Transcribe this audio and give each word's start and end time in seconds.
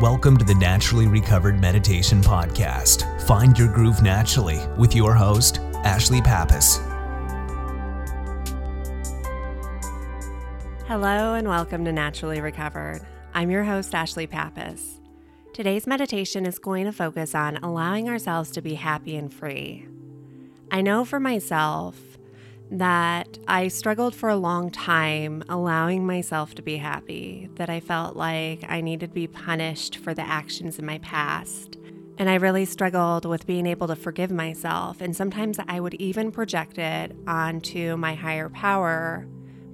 Welcome 0.00 0.36
to 0.38 0.44
the 0.44 0.56
Naturally 0.56 1.06
Recovered 1.06 1.60
Meditation 1.60 2.20
Podcast. 2.20 3.22
Find 3.28 3.56
your 3.56 3.72
groove 3.72 4.02
naturally 4.02 4.58
with 4.76 4.92
your 4.92 5.14
host, 5.14 5.60
Ashley 5.84 6.20
Pappas. 6.20 6.78
Hello, 10.88 11.34
and 11.34 11.46
welcome 11.46 11.84
to 11.84 11.92
Naturally 11.92 12.40
Recovered. 12.40 13.02
I'm 13.34 13.52
your 13.52 13.62
host, 13.62 13.94
Ashley 13.94 14.26
Pappas. 14.26 15.00
Today's 15.52 15.86
meditation 15.86 16.44
is 16.44 16.58
going 16.58 16.86
to 16.86 16.92
focus 16.92 17.32
on 17.32 17.58
allowing 17.58 18.08
ourselves 18.08 18.50
to 18.50 18.60
be 18.60 18.74
happy 18.74 19.14
and 19.14 19.32
free. 19.32 19.86
I 20.72 20.80
know 20.80 21.04
for 21.04 21.20
myself, 21.20 22.13
that 22.78 23.38
I 23.46 23.68
struggled 23.68 24.14
for 24.16 24.28
a 24.28 24.36
long 24.36 24.70
time 24.70 25.44
allowing 25.48 26.04
myself 26.04 26.54
to 26.56 26.62
be 26.62 26.76
happy, 26.76 27.48
that 27.54 27.70
I 27.70 27.78
felt 27.78 28.16
like 28.16 28.64
I 28.68 28.80
needed 28.80 29.10
to 29.10 29.14
be 29.14 29.28
punished 29.28 29.96
for 29.96 30.12
the 30.12 30.22
actions 30.22 30.78
in 30.78 30.84
my 30.84 30.98
past. 30.98 31.78
And 32.18 32.28
I 32.28 32.34
really 32.34 32.64
struggled 32.64 33.26
with 33.26 33.46
being 33.46 33.66
able 33.66 33.86
to 33.88 33.96
forgive 33.96 34.30
myself. 34.30 35.00
And 35.00 35.16
sometimes 35.16 35.58
I 35.68 35.78
would 35.78 35.94
even 35.94 36.32
project 36.32 36.78
it 36.78 37.14
onto 37.26 37.96
my 37.96 38.14
higher 38.14 38.48
power, 38.48 39.26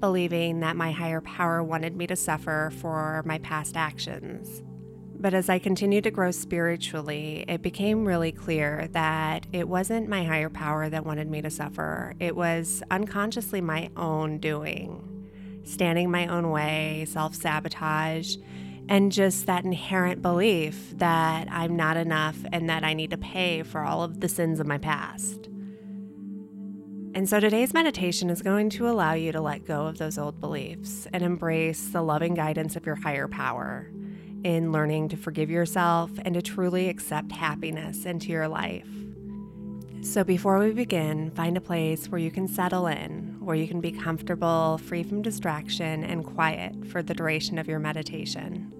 believing 0.00 0.60
that 0.60 0.76
my 0.76 0.90
higher 0.90 1.20
power 1.20 1.62
wanted 1.62 1.96
me 1.96 2.06
to 2.08 2.16
suffer 2.16 2.72
for 2.80 3.22
my 3.24 3.38
past 3.38 3.76
actions. 3.76 4.62
But 5.20 5.34
as 5.34 5.48
I 5.48 5.58
continued 5.58 6.04
to 6.04 6.12
grow 6.12 6.30
spiritually, 6.30 7.44
it 7.48 7.60
became 7.60 8.04
really 8.04 8.30
clear 8.30 8.88
that 8.92 9.48
it 9.52 9.68
wasn't 9.68 10.08
my 10.08 10.22
higher 10.22 10.48
power 10.48 10.88
that 10.88 11.04
wanted 11.04 11.28
me 11.28 11.42
to 11.42 11.50
suffer. 11.50 12.14
It 12.20 12.36
was 12.36 12.84
unconsciously 12.88 13.60
my 13.60 13.90
own 13.96 14.38
doing, 14.38 15.62
standing 15.64 16.08
my 16.08 16.28
own 16.28 16.50
way, 16.50 17.04
self 17.08 17.34
sabotage, 17.34 18.36
and 18.88 19.10
just 19.10 19.46
that 19.46 19.64
inherent 19.64 20.22
belief 20.22 20.96
that 20.98 21.48
I'm 21.50 21.74
not 21.74 21.96
enough 21.96 22.36
and 22.52 22.70
that 22.70 22.84
I 22.84 22.94
need 22.94 23.10
to 23.10 23.18
pay 23.18 23.64
for 23.64 23.80
all 23.80 24.04
of 24.04 24.20
the 24.20 24.28
sins 24.28 24.60
of 24.60 24.68
my 24.68 24.78
past. 24.78 25.48
And 27.14 27.28
so 27.28 27.40
today's 27.40 27.74
meditation 27.74 28.30
is 28.30 28.40
going 28.40 28.70
to 28.70 28.88
allow 28.88 29.14
you 29.14 29.32
to 29.32 29.40
let 29.40 29.66
go 29.66 29.86
of 29.86 29.98
those 29.98 30.16
old 30.16 30.38
beliefs 30.40 31.08
and 31.12 31.24
embrace 31.24 31.88
the 31.88 32.02
loving 32.02 32.34
guidance 32.34 32.76
of 32.76 32.86
your 32.86 32.94
higher 32.94 33.26
power 33.26 33.90
in 34.44 34.72
learning 34.72 35.08
to 35.10 35.16
forgive 35.16 35.50
yourself 35.50 36.10
and 36.24 36.34
to 36.34 36.42
truly 36.42 36.88
accept 36.88 37.32
happiness 37.32 38.04
into 38.04 38.28
your 38.28 38.48
life. 38.48 38.88
So, 40.00 40.22
before 40.22 40.58
we 40.60 40.72
begin, 40.72 41.30
find 41.32 41.56
a 41.56 41.60
place 41.60 42.08
where 42.08 42.20
you 42.20 42.30
can 42.30 42.46
settle 42.46 42.86
in, 42.86 43.36
where 43.40 43.56
you 43.56 43.66
can 43.66 43.80
be 43.80 43.90
comfortable, 43.90 44.78
free 44.78 45.02
from 45.02 45.22
distraction, 45.22 46.04
and 46.04 46.24
quiet 46.24 46.86
for 46.86 47.02
the 47.02 47.14
duration 47.14 47.58
of 47.58 47.66
your 47.66 47.80
meditation. 47.80 48.72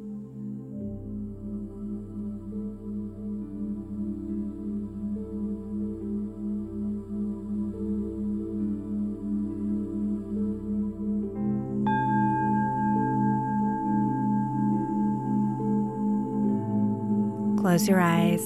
Close 17.68 17.86
your 17.86 18.00
eyes 18.00 18.42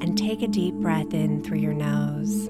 and 0.00 0.16
take 0.16 0.40
a 0.40 0.48
deep 0.48 0.72
breath 0.76 1.12
in 1.12 1.42
through 1.42 1.58
your 1.58 1.74
nose, 1.74 2.48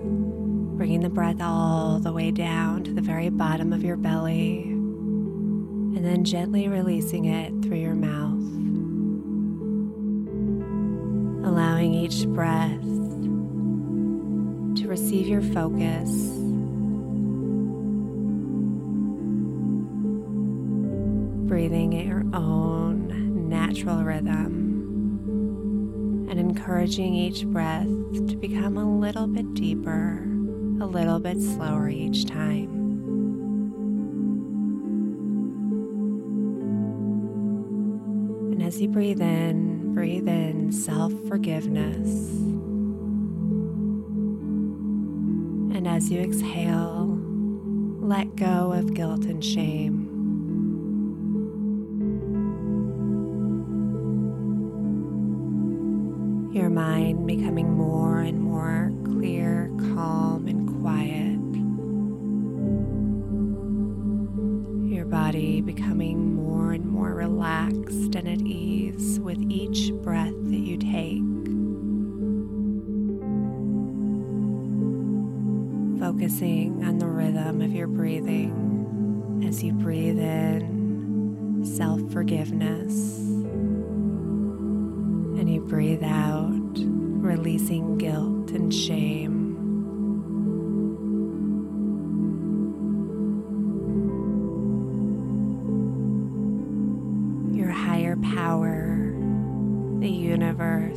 bringing 0.76 1.00
the 1.00 1.08
breath 1.08 1.40
all 1.40 1.98
the 1.98 2.12
way 2.12 2.30
down 2.30 2.84
to 2.84 2.94
the 2.94 3.00
very 3.00 3.28
bottom 3.28 3.72
of 3.72 3.82
your 3.82 3.96
belly, 3.96 4.62
and 4.62 6.04
then 6.04 6.22
gently 6.22 6.68
releasing 6.68 7.24
it 7.24 7.50
through 7.60 7.78
your 7.78 7.96
mouth. 7.96 8.38
Allowing 11.44 11.92
each 11.92 12.24
breath 12.28 12.84
to 14.80 14.86
receive 14.86 15.26
your 15.26 15.42
focus. 15.42 16.08
Breathing 21.48 21.98
at 21.98 22.06
your 22.06 22.22
own 22.32 23.48
natural 23.48 24.04
rhythm 24.04 24.65
and 26.28 26.38
encouraging 26.38 27.14
each 27.14 27.46
breath 27.46 27.86
to 27.86 28.36
become 28.36 28.76
a 28.76 28.98
little 28.98 29.26
bit 29.26 29.54
deeper, 29.54 30.22
a 30.80 30.86
little 30.86 31.18
bit 31.18 31.40
slower 31.40 31.88
each 31.88 32.26
time. 32.26 32.70
And 38.52 38.62
as 38.62 38.80
you 38.80 38.88
breathe 38.88 39.20
in, 39.20 39.94
breathe 39.94 40.28
in 40.28 40.72
self 40.72 41.12
forgiveness. 41.28 42.08
And 45.76 45.86
as 45.86 46.10
you 46.10 46.20
exhale, 46.20 47.06
let 48.00 48.36
go 48.36 48.72
of 48.72 48.94
guilt 48.94 49.24
and 49.24 49.44
shame. 49.44 50.05
Mind 56.76 57.26
becoming 57.26 57.72
more 57.72 58.20
and 58.20 58.38
more 58.38 58.92
clear, 59.02 59.70
calm, 59.94 60.46
and 60.46 60.68
quiet. 60.82 61.40
Your 64.94 65.06
body 65.06 65.62
becoming 65.62 66.34
more 66.34 66.72
and 66.72 66.84
more 66.84 67.14
relaxed 67.14 68.14
and 68.14 68.28
at 68.28 68.42
ease 68.42 69.18
with 69.20 69.38
each 69.50 69.90
breath 70.02 70.34
that 70.34 70.58
you 70.58 70.76
take. 70.76 71.22
Focusing 75.98 76.84
on 76.84 76.98
the 76.98 77.06
rhythm 77.06 77.62
of 77.62 77.72
your 77.72 77.86
breathing 77.86 79.42
as 79.48 79.62
you 79.62 79.72
breathe 79.72 80.18
in 80.18 81.64
self 81.64 82.02
forgiveness 82.12 83.18
and 85.38 85.52
you 85.52 85.60
breathe 85.60 86.02
out, 86.02 86.55
releasing 87.26 87.98
guilt 87.98 88.50
and 88.52 88.72
shame. 88.72 89.54
Your 97.52 97.70
higher 97.70 98.16
power, 98.16 99.12
the 99.98 100.08
universe, 100.08 100.96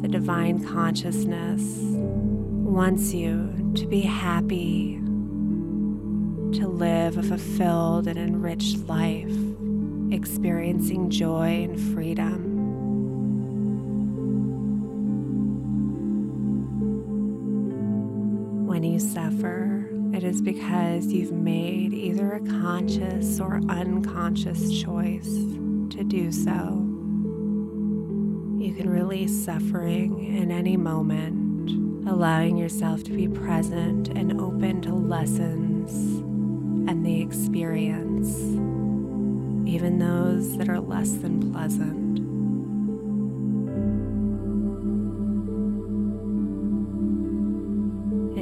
the 0.00 0.08
divine 0.08 0.66
consciousness 0.66 1.62
wants 1.82 3.12
you 3.12 3.72
to 3.74 3.86
be 3.86 4.00
happy, 4.00 4.94
to 6.58 6.66
live 6.66 7.18
a 7.18 7.22
fulfilled 7.22 8.06
and 8.06 8.18
enriched 8.18 8.78
life, 8.88 9.36
experiencing 10.10 11.10
joy 11.10 11.64
and 11.64 11.78
freedom. 11.94 12.57
When 18.78 18.92
you 18.92 19.00
suffer, 19.00 19.88
it 20.14 20.22
is 20.22 20.40
because 20.40 21.06
you've 21.06 21.32
made 21.32 21.92
either 21.92 22.34
a 22.34 22.40
conscious 22.46 23.40
or 23.40 23.60
unconscious 23.68 24.80
choice 24.80 25.26
to 25.26 26.04
do 26.06 26.30
so. 26.30 26.86
You 28.56 28.72
can 28.76 28.88
release 28.88 29.44
suffering 29.44 30.24
in 30.24 30.52
any 30.52 30.76
moment, 30.76 32.08
allowing 32.08 32.56
yourself 32.56 33.02
to 33.02 33.10
be 33.10 33.26
present 33.26 34.10
and 34.10 34.40
open 34.40 34.80
to 34.82 34.94
lessons 34.94 35.90
and 36.88 37.04
the 37.04 37.20
experience, 37.20 38.28
even 39.68 39.98
those 39.98 40.56
that 40.56 40.68
are 40.68 40.78
less 40.78 41.10
than 41.10 41.52
pleasant. 41.52 42.07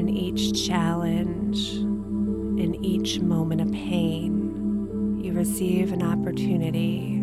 Each 0.09 0.67
challenge, 0.67 1.75
in 1.75 2.85
each 2.85 3.21
moment 3.21 3.61
of 3.61 3.71
pain, 3.73 5.21
you 5.23 5.33
receive 5.33 5.93
an 5.93 6.03
opportunity 6.03 7.23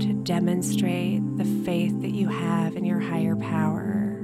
to 0.00 0.12
demonstrate 0.24 1.20
the 1.36 1.44
faith 1.64 2.00
that 2.00 2.10
you 2.10 2.28
have 2.28 2.76
in 2.76 2.84
your 2.84 3.00
higher 3.00 3.36
power, 3.36 4.18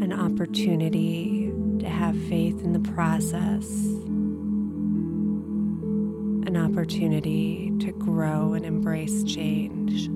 an 0.00 0.12
opportunity 0.12 1.52
to 1.78 1.88
have 1.88 2.16
faith 2.28 2.62
in 2.62 2.72
the 2.72 2.80
process, 2.92 3.68
an 6.46 6.56
opportunity 6.56 7.72
to 7.80 7.92
grow 7.92 8.54
and 8.54 8.64
embrace 8.64 9.24
change. 9.24 10.08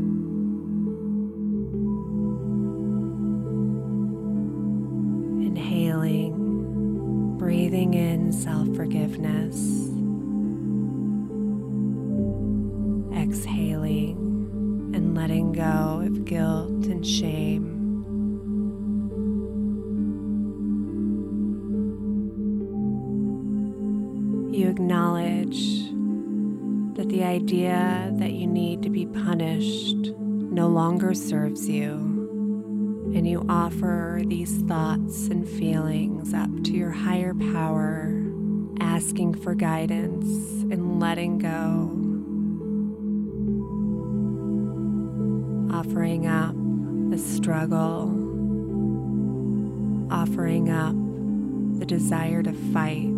Breathing 7.39 7.95
in 7.95 8.33
self 8.33 8.75
forgiveness, 8.77 9.57
exhaling 13.17 14.17
and 14.95 15.15
letting 15.15 15.53
go 15.53 16.03
of 16.07 16.25
guilt 16.25 16.87
and 16.87 17.07
shame. 17.07 17.73
You 24.53 24.69
acknowledge 24.69 25.91
that 26.97 27.09
the 27.11 27.25
idea 27.25 28.11
that 28.15 28.33
you 28.33 28.47
need 28.47 28.83
to 28.83 28.91
be 28.91 29.05
punished 29.05 30.13
no 30.19 30.69
longer 30.69 31.13
serves 31.13 31.69
you, 31.69 32.16
and 33.15 33.29
you 33.29 33.45
offer 33.49 34.23
these 34.27 34.57
thoughts 34.63 35.29
and 35.29 35.49
feelings 35.49 36.35
up 36.35 36.51
to 36.65 36.73
your 36.73 36.91
higher 36.91 37.35
power, 37.53 38.23
asking 38.81 39.35
for 39.35 39.55
guidance 39.55 40.27
and 40.73 40.99
letting 41.01 41.39
go. 41.39 41.93
Offering 45.75 46.27
up 46.27 46.55
the 47.11 47.19
struggle, 47.19 48.11
offering 50.11 50.71
up 50.71 50.95
the 51.79 51.87
desire 51.87 52.43
to 52.43 52.53
fight 52.73 53.13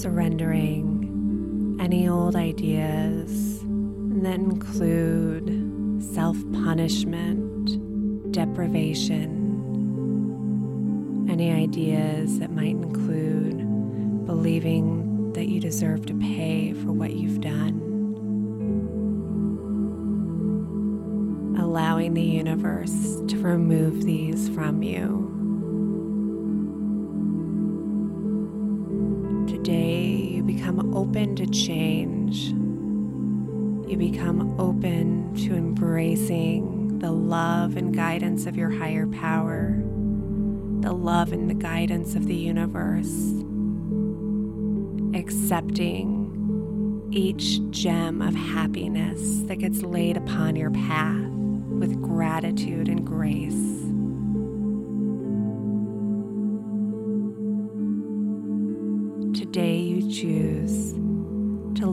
surrendering 0.00 1.76
any 1.80 2.08
old 2.08 2.36
ideas 2.36 3.60
that 4.22 4.34
include 4.34 5.75
self 5.98 6.36
punishment, 6.52 8.32
deprivation, 8.32 9.46
any 11.30 11.52
ideas 11.52 12.38
that 12.38 12.50
might 12.50 12.70
include 12.70 14.26
believing 14.26 15.32
that 15.32 15.46
you 15.48 15.60
deserve 15.60 16.04
to 16.06 16.14
pay 16.14 16.72
for 16.72 16.92
what 16.92 17.12
you've 17.12 17.40
done. 17.40 17.82
Allowing 21.58 22.14
the 22.14 22.22
universe 22.22 23.20
to 23.28 23.38
remove 23.38 24.04
these 24.04 24.48
from 24.50 24.82
you. 24.82 25.24
Today, 29.46 30.06
you 30.06 30.42
become 30.42 30.94
open 30.94 31.36
to 31.36 31.46
change. 31.46 32.52
You 33.86 33.96
become 33.96 34.58
open 34.60 35.32
to 35.46 35.54
embracing 35.54 36.98
the 36.98 37.12
love 37.12 37.76
and 37.76 37.94
guidance 37.94 38.46
of 38.46 38.56
your 38.56 38.68
higher 38.68 39.06
power, 39.06 39.80
the 40.80 40.92
love 40.92 41.32
and 41.32 41.48
the 41.48 41.54
guidance 41.54 42.16
of 42.16 42.26
the 42.26 42.34
universe, 42.34 43.32
accepting 45.14 47.08
each 47.12 47.60
gem 47.70 48.22
of 48.22 48.34
happiness 48.34 49.42
that 49.42 49.60
gets 49.60 49.82
laid 49.82 50.16
upon 50.16 50.56
your 50.56 50.72
path 50.72 51.30
with 51.78 52.02
gratitude 52.02 52.88
and 52.88 53.06
grace. 53.06 53.85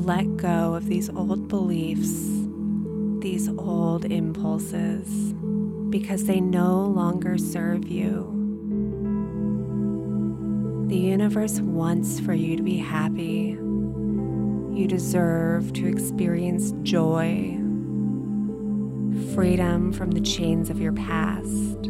Let 0.04 0.36
go 0.36 0.76
of 0.76 0.88
these 0.88 1.10
old 1.10 1.48
beliefs, 1.48 2.28
these 3.22 3.48
old 3.48 4.04
impulses, 4.04 5.34
because 5.90 6.26
they 6.26 6.42
no 6.42 6.82
longer 6.82 7.38
serve 7.38 7.88
you. 7.88 8.30
The 10.90 10.98
universe 10.98 11.62
wants 11.62 12.20
for 12.20 12.34
you 12.34 12.58
to 12.58 12.64
be 12.64 12.78
happy. 12.78 13.58
You 14.74 14.88
deserve 14.90 15.72
to 15.74 15.88
experience 15.88 16.74
joy, 16.84 17.58
freedom 19.34 19.94
from 19.94 20.12
the 20.12 20.22
chains 20.22 20.70
of 20.70 20.82
your 20.82 20.94
past 20.94 21.86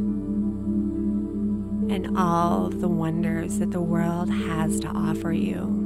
and 1.90 2.16
all 2.16 2.68
of 2.68 2.80
the 2.80 2.88
wonders 2.88 3.58
that 3.58 3.72
the 3.72 3.82
world 3.82 4.30
has 4.30 4.80
to 4.82 4.88
offer 4.88 5.32
you. 5.32 5.83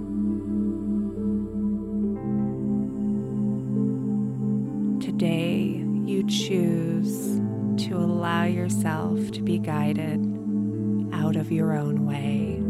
Yourself 8.47 9.31
to 9.31 9.41
be 9.41 9.59
guided 9.59 10.21
out 11.13 11.35
of 11.35 11.51
your 11.51 11.73
own 11.73 12.05
way. 12.05 12.63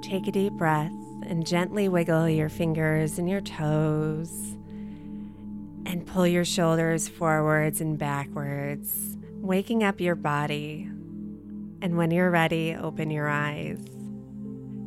Take 0.00 0.28
a 0.28 0.32
deep 0.32 0.54
breath 0.54 0.92
and 1.22 1.46
gently 1.46 1.88
wiggle 1.88 2.28
your 2.28 2.48
fingers 2.48 3.18
and 3.18 3.28
your 3.28 3.40
toes 3.40 4.56
and 5.92 6.06
pull 6.06 6.26
your 6.26 6.44
shoulders 6.44 7.06
forwards 7.06 7.82
and 7.82 7.98
backwards, 7.98 9.18
waking 9.34 9.84
up 9.84 10.00
your 10.00 10.14
body. 10.14 10.88
And 11.82 11.98
when 11.98 12.10
you're 12.10 12.30
ready, 12.30 12.74
open 12.74 13.10
your 13.10 13.28
eyes. 13.28 13.78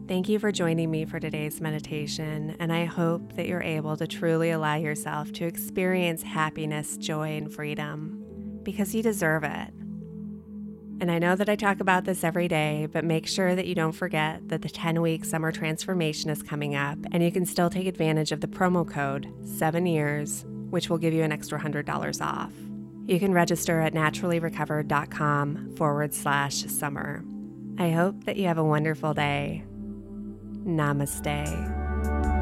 Thank 0.07 0.27
you 0.29 0.39
for 0.39 0.51
joining 0.51 0.89
me 0.89 1.05
for 1.05 1.19
today's 1.19 1.61
meditation, 1.61 2.55
and 2.59 2.73
I 2.73 2.85
hope 2.85 3.35
that 3.35 3.47
you're 3.47 3.61
able 3.61 3.95
to 3.97 4.07
truly 4.07 4.49
allow 4.49 4.75
yourself 4.75 5.31
to 5.33 5.45
experience 5.45 6.23
happiness, 6.23 6.97
joy, 6.97 7.37
and 7.37 7.53
freedom 7.53 8.59
because 8.63 8.95
you 8.95 9.03
deserve 9.03 9.43
it. 9.43 9.73
And 11.01 11.11
I 11.11 11.19
know 11.19 11.35
that 11.35 11.49
I 11.49 11.55
talk 11.55 11.81
about 11.81 12.05
this 12.05 12.23
every 12.23 12.47
day, 12.47 12.87
but 12.91 13.05
make 13.05 13.27
sure 13.27 13.53
that 13.53 13.67
you 13.67 13.75
don't 13.75 13.91
forget 13.91 14.47
that 14.49 14.63
the 14.63 14.69
10 14.69 15.01
week 15.03 15.23
summer 15.23 15.51
transformation 15.51 16.31
is 16.31 16.41
coming 16.41 16.73
up, 16.73 16.97
and 17.11 17.21
you 17.21 17.31
can 17.31 17.45
still 17.45 17.69
take 17.69 17.85
advantage 17.85 18.31
of 18.31 18.41
the 18.41 18.47
promo 18.47 18.89
code 18.89 19.31
7 19.43 19.85
years, 19.85 20.45
which 20.69 20.89
will 20.89 20.97
give 20.97 21.13
you 21.13 21.23
an 21.23 21.31
extra 21.31 21.59
$100 21.59 22.21
off. 22.25 22.51
You 23.07 23.19
can 23.19 23.33
register 23.33 23.81
at 23.81 23.93
naturallyrecovered.com 23.93 25.75
forward 25.75 26.13
slash 26.13 26.65
summer. 26.65 27.23
I 27.77 27.91
hope 27.91 28.23
that 28.23 28.37
you 28.37 28.47
have 28.47 28.57
a 28.57 28.63
wonderful 28.63 29.13
day. 29.13 29.63
Namaste. 30.65 32.34